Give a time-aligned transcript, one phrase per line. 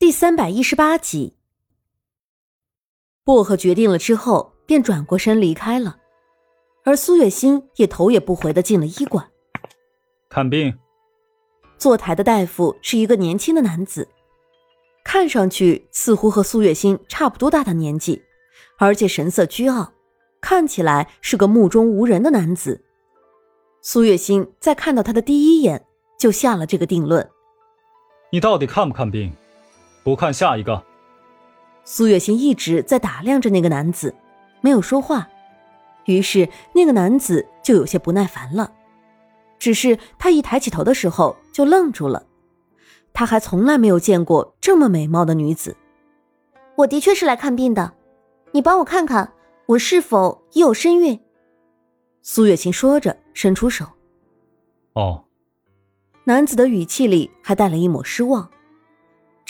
[0.00, 1.36] 第三百一十八集，
[3.22, 5.98] 薄荷决定了之后，便转过身离开了，
[6.86, 9.30] 而苏月心也头也不回的进了医馆
[10.30, 10.74] 看病。
[11.76, 14.08] 坐台的大夫是一个年轻的男子，
[15.04, 18.22] 看上去似乎和苏月心差不多大的年纪，
[18.78, 19.92] 而且神色倨傲，
[20.40, 22.82] 看起来是个目中无人的男子。
[23.82, 25.84] 苏月心在看到他的第一眼
[26.18, 27.30] 就下了这个定论：
[28.32, 29.30] 你到底看不看病？
[30.02, 30.82] 不看下一个。
[31.84, 34.14] 苏月心一直在打量着那个男子，
[34.60, 35.28] 没有说话。
[36.06, 38.72] 于是那个男子就有些不耐烦了。
[39.58, 42.24] 只是他一抬起头的时候就愣住了。
[43.12, 45.76] 他还从来没有见过这么美貌的女子。
[46.76, 47.92] 我的确是来看病的，
[48.52, 49.32] 你帮我看看
[49.66, 51.20] 我是否已有身孕。
[52.22, 53.84] 苏月琴说着，伸出手。
[54.94, 55.24] 哦。
[56.24, 58.48] 男子的语气里还带了一抹失望。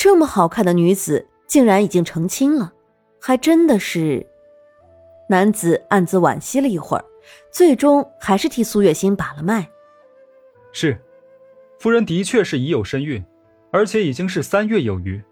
[0.03, 2.73] 这么好看的女子竟然已经成亲了，
[3.21, 4.27] 还真的是。
[5.29, 7.05] 男子暗自惋惜了一会儿，
[7.53, 9.69] 最终还是替苏月心把了脉。
[10.73, 10.99] 是，
[11.79, 13.23] 夫人的确是已有身孕，
[13.71, 15.23] 而且已经是三月有余。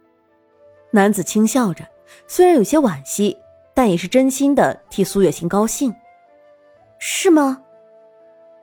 [0.91, 1.83] 男子轻笑着，
[2.27, 3.39] 虽然有些惋惜，
[3.73, 5.95] 但也是真心的替苏月心高兴。
[6.98, 7.62] 是吗？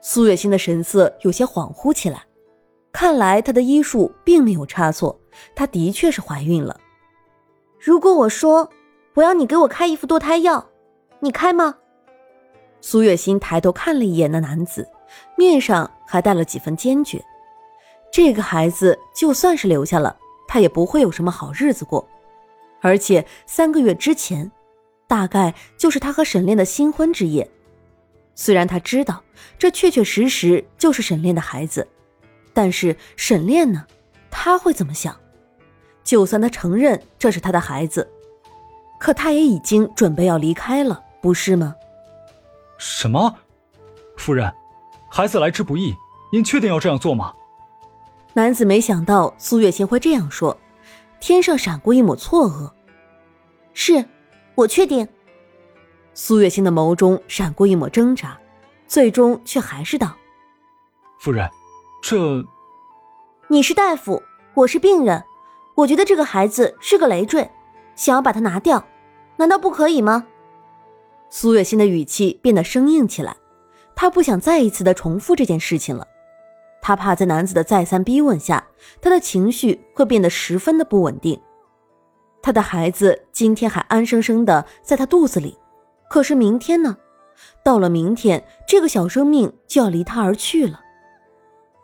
[0.00, 2.22] 苏月心的神色有些恍惚起来，
[2.92, 5.20] 看来她的医术并没有差错。
[5.54, 6.78] 她的确是怀孕了。
[7.78, 8.70] 如果我说
[9.14, 10.68] 我要你给我开一副堕胎药，
[11.20, 11.76] 你开吗？
[12.80, 14.88] 苏月心抬头看了一眼那男子，
[15.36, 17.24] 面上还带了几分坚决。
[18.12, 22.06] 这个孩子就算是留下了，他也不会有什么好日子过。
[22.80, 24.50] 而且三个月之前，
[25.06, 27.50] 大概就是他和沈炼的新婚之夜。
[28.34, 29.24] 虽然他知道
[29.58, 31.88] 这确确实实就是沈炼的孩子，
[32.52, 33.86] 但是沈炼呢？
[34.30, 35.18] 他会怎么想？
[36.06, 38.08] 就算他承认这是他的孩子，
[38.96, 41.74] 可他也已经准备要离开了，不是吗？
[42.78, 43.34] 什么？
[44.16, 44.50] 夫人，
[45.10, 45.92] 孩子来之不易，
[46.32, 47.34] 您确定要这样做吗？
[48.34, 50.56] 男子没想到苏月心会这样说，
[51.18, 52.70] 天上闪过一抹错愕。
[53.74, 54.04] 是，
[54.54, 55.06] 我确定。
[56.14, 58.38] 苏月心的眸中闪过一抹挣扎，
[58.86, 60.14] 最终却还是道
[61.18, 61.50] ：“夫人，
[62.00, 62.46] 这……
[63.48, 64.22] 你是大夫，
[64.54, 65.22] 我是病人。”
[65.76, 67.50] 我觉得这个孩子是个累赘，
[67.94, 68.82] 想要把他拿掉，
[69.36, 70.26] 难道不可以吗？
[71.28, 73.36] 苏月心的语气变得生硬起来，
[73.94, 76.08] 她不想再一次的重复这件事情了，
[76.80, 78.66] 她怕在男子的再三逼问下，
[79.02, 81.38] 她的情绪会变得十分的不稳定。
[82.40, 85.58] 她的孩子今天还安生生的在她肚子里，
[86.08, 86.96] 可是明天呢？
[87.62, 90.80] 到了明天，这个小生命就要离她而去了。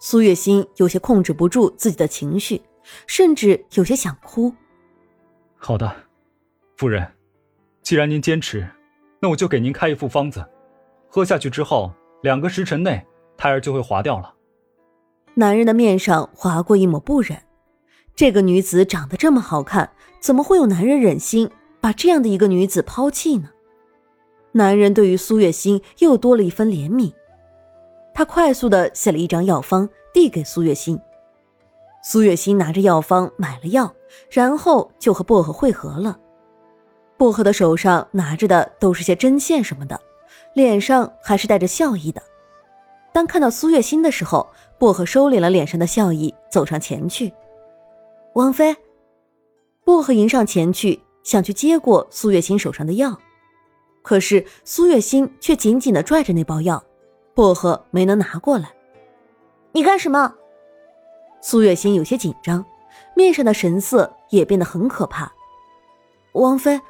[0.00, 2.62] 苏月心有些控制不住自己的情绪。
[3.06, 4.52] 甚至有些想哭。
[5.56, 5.94] 好的，
[6.76, 7.06] 夫人，
[7.82, 8.68] 既然您坚持，
[9.20, 10.44] 那我就给您开一副方子，
[11.08, 13.06] 喝下去之后，两个时辰内
[13.36, 14.34] 胎儿就会滑掉了。
[15.34, 17.38] 男人的面上划过一抹不忍。
[18.14, 21.50] 这个女子长得这么好看，怎么会有男人忍心
[21.80, 23.48] 把这样的一个女子抛弃呢？
[24.52, 27.12] 男人对于苏月心又多了一分怜悯。
[28.12, 31.00] 他快速的写了一张药方，递给苏月心。
[32.02, 33.94] 苏月心拿着药方买了药，
[34.30, 36.18] 然后就和薄荷会合了。
[37.16, 40.00] 薄荷的手上拿着的都是些针线什么的，
[40.54, 42.20] 脸上还是带着笑意的。
[43.12, 44.48] 当看到苏月心的时候，
[44.78, 47.32] 薄荷收敛了脸上的笑意，走上前去。
[48.32, 48.74] 王妃，
[49.84, 53.16] 薄荷迎上前去，想去接过苏月心手上的药，
[54.02, 56.82] 可是苏月心却紧紧的拽着那包药，
[57.34, 58.72] 薄荷没能拿过来。
[59.70, 60.34] 你干什么？
[61.44, 62.64] 苏月心有些紧张，
[63.14, 65.30] 面上的神色也变得很可怕。
[66.32, 66.80] 王妃，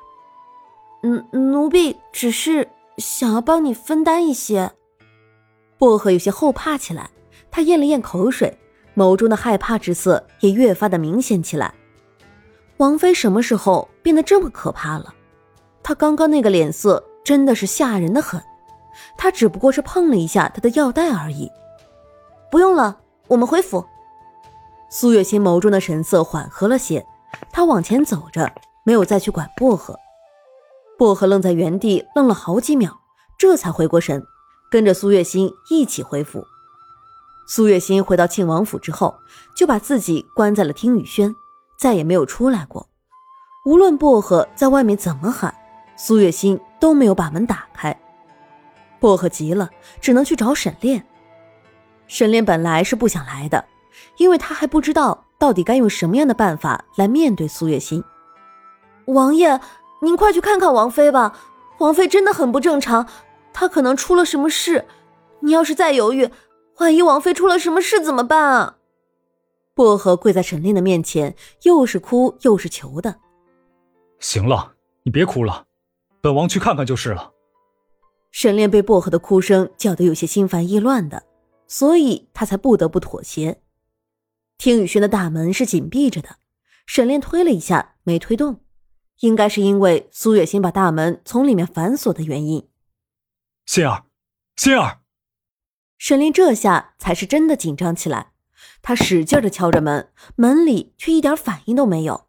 [1.01, 2.69] 奴奴婢只是
[2.99, 4.71] 想要帮你分担一些。
[5.79, 7.11] 薄荷有些后怕起来，
[7.51, 8.57] 他咽了咽口水，
[8.95, 11.75] 眸中的害怕之色也越发的明显起来。
[12.77, 15.15] 王妃什么时候变得这么可怕了？
[15.83, 18.41] 她刚刚那个脸色真的是吓人的很。
[19.17, 21.51] 她只不过是碰了一下她的药袋而已。
[22.51, 23.85] 不用了，我们回府。
[24.95, 27.03] 苏月心眸中的神色缓和了些，
[27.51, 28.53] 她往前走着，
[28.85, 29.99] 没有再去管薄荷。
[30.99, 33.01] 薄荷愣在原地，愣了好几秒，
[33.39, 34.23] 这才回过神，
[34.71, 36.47] 跟着苏月心一起回府。
[37.49, 39.15] 苏月心回到庆王府之后，
[39.57, 41.35] 就把自己关在了听雨轩，
[41.79, 42.87] 再也没有出来过。
[43.65, 45.55] 无论薄荷在外面怎么喊，
[45.97, 47.99] 苏月心都没有把门打开。
[49.01, 49.71] 薄荷急了，
[50.03, 51.03] 只能去找沈炼。
[52.09, 53.65] 沈炼本来是不想来的。
[54.17, 58.03] 因为他还不知道到底该用什么样的办法来面对苏月心。
[59.07, 59.61] 王爷，
[60.03, 61.39] 您快去看看王妃吧，
[61.79, 63.09] 王妃真的很不正常，
[63.53, 64.87] 她可能出了什么事。
[65.41, 66.31] 你要是再犹豫，
[66.79, 68.77] 万一王妃出了什么事怎么办啊？
[69.75, 73.17] 薄荷跪在沈炼的面前，又是哭又是求的。
[74.21, 75.65] 行了，你别哭了，
[76.21, 77.33] 本王去看看就是了。
[78.31, 81.25] 沈炼被薄荷的哭声叫得有些心烦意乱的，
[81.67, 83.61] 所以他才不得不妥协。
[84.59, 86.37] 听雨轩的大门是紧闭着的，
[86.87, 88.61] 沈炼推了一下，没推动，
[89.21, 92.69] 应该是因为苏月心把大门从里面反锁的原因。
[93.67, 94.05] 心儿，
[94.57, 95.01] 心儿。
[95.99, 98.33] 沈炼这下才是真的紧张起来，
[98.83, 102.29] 他使劲的敲着门，门里却一点反应都没有。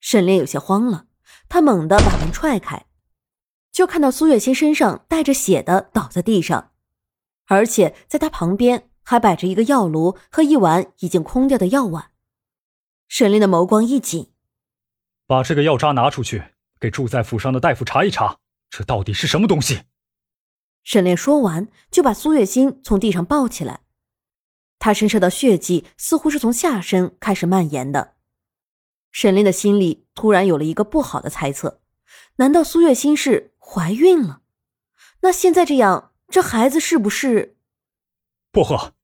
[0.00, 1.06] 沈炼有些慌了，
[1.48, 2.86] 他猛地把门踹开。
[3.72, 6.72] 就看到苏月心身上带着血的倒在地上，
[7.46, 12.10] 而且在他旁边还摆着一个药炉和一碗已经空掉的药碗。
[13.08, 14.34] 沈炼的眸光一紧，
[15.26, 16.44] 把这个药渣拿出去，
[16.78, 19.84] 给住在府上的大夫查一查，这到底是什么东西。
[20.84, 23.80] 沈炼说完，就把苏月心从地上抱起来。
[24.78, 28.16] 他身上的血迹似乎是从下身开始蔓延的。
[29.10, 31.80] 沈炼的心里突然有了一个不好的猜测：
[32.36, 33.54] 难道苏月心是？
[33.58, 34.42] 怀孕了，
[35.20, 37.56] 那现在这样，这孩子是不是？
[38.52, 38.97] 薄荷，去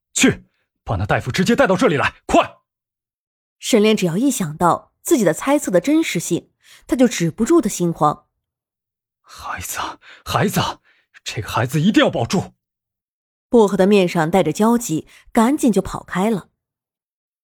[0.85, 2.59] 把那大夫直接带到这里来，快！
[3.59, 6.51] 沈炼只要一想到自己的猜测的真实性，
[6.87, 8.27] 他就止不住的心慌。
[9.21, 9.79] 孩子，
[10.25, 10.61] 孩子，
[11.25, 12.53] 这个孩子一定要保住！
[13.49, 16.51] 薄荷的面上带着焦急，赶紧就跑开了。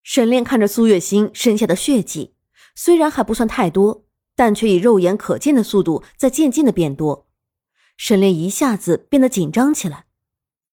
[0.02, 2.34] 沈炼看着苏月心身下的血迹，
[2.74, 4.06] 虽然还不算太多。
[4.36, 7.28] 但却以肉眼可见的速度在渐渐的变多，
[7.98, 10.06] 沈炼一下子变得紧张起来。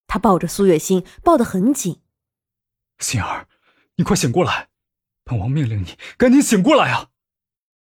[0.05, 2.01] 他抱着苏月心，抱得很紧。
[2.99, 3.47] 心儿，
[3.95, 4.69] 你快醒过来！
[5.23, 7.09] 本王命令你赶紧醒过来啊！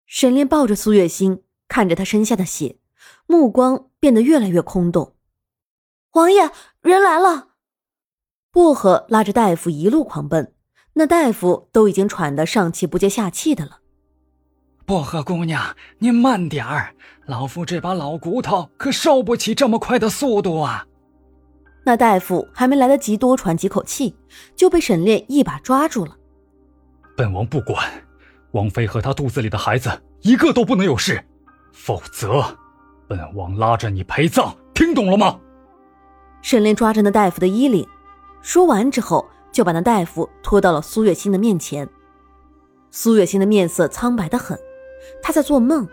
[0.06, 2.78] 沈炼抱着苏月心，看着他身下的血，
[3.26, 5.16] 目光变得越来越空洞。
[6.14, 6.50] 王爷，
[6.82, 7.50] 人来了！
[8.52, 10.56] 薄荷拉着大夫一路狂奔，
[10.94, 13.82] 那大夫都已经喘得上气不接下气的了。
[14.86, 16.96] 薄荷姑娘，您慢点儿，
[17.26, 20.88] 老夫这把老骨头可受不起这么快的速度啊！
[21.88, 24.14] 那大夫还没来得及多喘几口气，
[24.58, 26.18] 就被沈炼一把抓住了。
[27.16, 27.82] 本王不管，
[28.52, 29.90] 王妃和她肚子里的孩子
[30.20, 31.24] 一个都不能有事，
[31.72, 32.44] 否则，
[33.08, 35.40] 本王拉着你陪葬，听懂了吗？
[36.42, 37.88] 沈炼抓着那大夫的衣领，
[38.42, 41.88] 说完之后，就把那大夫拖到了苏月心的面前。
[42.92, 44.60] 苏月心的面色苍白的很。
[45.24, 45.88] 她在做梦，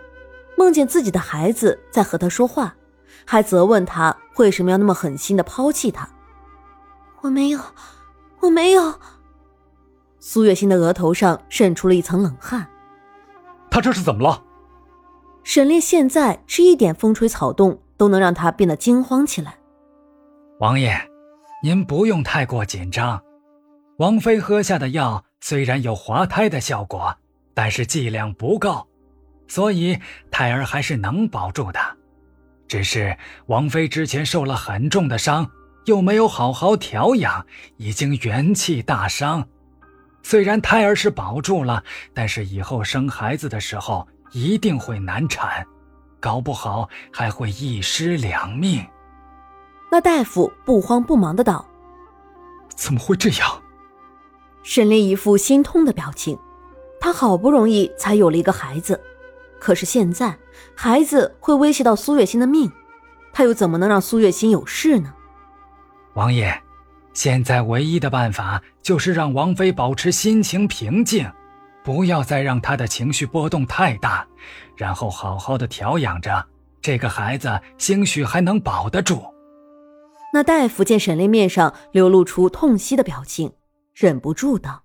[0.58, 2.74] 梦见自己的孩子在和她说话，
[3.24, 6.08] 还责问他为什么要那么狠心的抛弃他。
[7.20, 7.60] 我没有，
[8.40, 8.98] 我没有。
[10.18, 12.66] 苏月心的额头上渗出了一层冷汗。
[13.70, 14.42] 他这是怎么了？
[15.42, 19.58] 沈烈现在是一点风吹草动都能让他变得惊慌起来。
[20.60, 20.98] 王爷，
[21.62, 23.22] 您不用太过紧张。
[23.98, 27.14] 王妃喝下的药虽然有滑胎的效果，
[27.52, 28.86] 但是剂量不够。
[29.46, 29.98] 所以
[30.30, 31.78] 胎儿还是能保住的，
[32.66, 33.16] 只是
[33.46, 35.50] 王妃之前受了很重的伤，
[35.84, 37.44] 又没有好好调养，
[37.76, 39.46] 已经元气大伤。
[40.22, 41.84] 虽然胎儿是保住了，
[42.14, 45.64] 但是以后生孩子的时候一定会难产，
[46.18, 48.84] 搞不好还会一尸两命。
[49.92, 51.64] 那大夫不慌不忙的道
[52.74, 53.62] ：“怎么会这样？”
[54.64, 56.38] 沈炼一副心痛的表情，
[56.98, 58.98] 他好不容易才有了一个孩子。
[59.64, 60.36] 可是现在，
[60.76, 62.70] 孩子会威胁到苏月心的命，
[63.32, 65.14] 他又怎么能让苏月心有事呢？
[66.12, 66.54] 王爷，
[67.14, 71.32] 现在唯一的办法就是让王妃保持心情平静，
[71.82, 74.26] 不要再让她的情绪波动太大，
[74.76, 76.44] 然后好好的调养着
[76.82, 79.24] 这个孩子，兴许还能保得住。
[80.34, 83.50] 那大夫见沈炼面上流露出痛惜的表情，
[83.94, 84.83] 忍不住道。